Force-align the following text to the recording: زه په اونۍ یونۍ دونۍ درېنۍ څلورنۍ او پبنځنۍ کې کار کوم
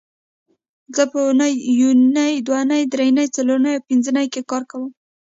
زه 0.95 1.03
په 1.11 1.19
اونۍ 1.27 1.53
یونۍ 1.81 2.33
دونۍ 2.47 2.81
درېنۍ 2.93 3.27
څلورنۍ 3.35 3.71
او 3.75 3.83
پبنځنۍ 3.85 4.25
کې 4.33 4.41
کار 4.51 4.63
کوم 4.71 4.83